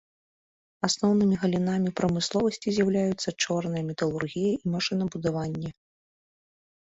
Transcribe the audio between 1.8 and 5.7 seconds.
прамысловасці з'яўляюцца чорная металургія і машынабудаванне.